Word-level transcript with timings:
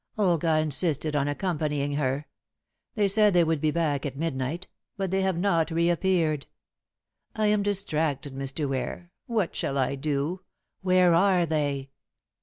Olga 0.17 0.57
insisted 0.57 1.15
on 1.15 1.27
accompanying 1.27 1.93
her. 1.93 2.25
They 2.95 3.07
said 3.07 3.35
they 3.35 3.43
would 3.43 3.61
be 3.61 3.69
back 3.69 4.03
at 4.03 4.17
midnight; 4.17 4.67
but 4.97 5.11
they 5.11 5.21
have 5.21 5.37
not 5.37 5.69
reappeared. 5.69 6.47
I 7.35 7.45
am 7.45 7.61
distracted, 7.61 8.33
Mr. 8.33 8.67
Ware. 8.67 9.11
What 9.27 9.55
shall 9.55 9.77
I 9.77 9.93
do? 9.93 10.41
Where 10.81 11.13
are 11.13 11.45
they?" 11.45 11.91